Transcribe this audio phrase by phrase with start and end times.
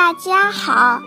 [0.00, 1.02] 大家好，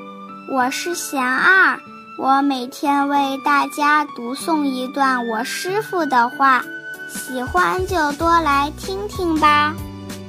[0.48, 1.80] 我是贤二，
[2.16, 6.64] 我每天为大家读诵一段我师傅的话，
[7.10, 9.74] 喜欢就多来听听吧。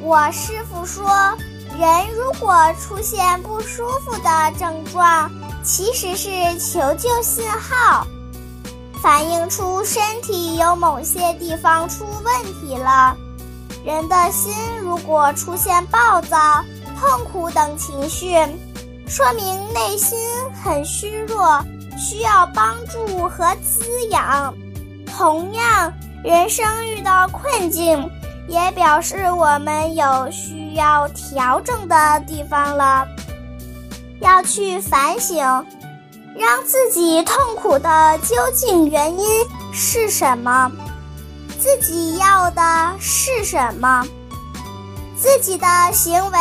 [0.00, 1.06] 我师傅说，
[1.78, 5.30] 人如果出现不舒服的症状，
[5.62, 8.06] 其实是求救信号，
[9.02, 13.14] 反映出身体有某些地方出问题了。
[13.84, 16.64] 人的心如果出现暴躁、
[16.98, 18.34] 痛苦等情绪，
[19.06, 20.18] 说明内心
[20.62, 21.62] 很虚弱，
[21.98, 24.54] 需要帮助和滋养。
[25.06, 28.10] 同样，人生遇到困境。
[28.46, 33.08] 也表示我们有需要调整的地方了，
[34.20, 35.38] 要去反省，
[36.36, 39.26] 让自己痛苦的究竟原因
[39.72, 40.70] 是什么，
[41.58, 42.62] 自己要的
[43.00, 44.06] 是什么，
[45.16, 46.38] 自己的行为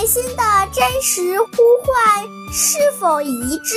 [0.00, 1.46] 内心的真实呼
[1.84, 3.76] 唤是否一致，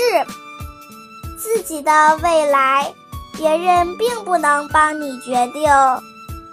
[1.38, 2.93] 自己的未来，
[3.34, 5.70] 别人并不能帮你决定。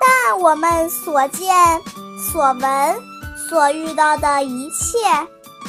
[0.01, 1.55] 但我们所见、
[2.19, 3.01] 所闻、
[3.49, 4.99] 所遇到的一切，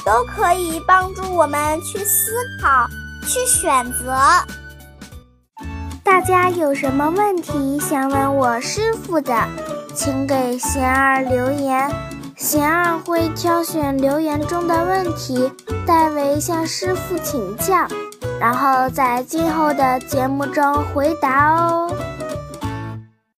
[0.04, 2.88] 都可以帮助我们去思考、
[3.28, 4.18] 去选择。
[6.04, 9.48] 大家有什么问题想问我师傅的，
[9.94, 11.88] 请给贤儿留言，
[12.42, 15.52] 贤儿会挑选留言中的问题，
[15.86, 17.88] 代为向师傅请教，
[18.40, 21.96] 然后在今后的节目中回答哦。